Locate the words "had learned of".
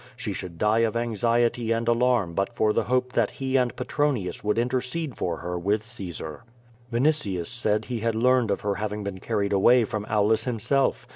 7.99-8.61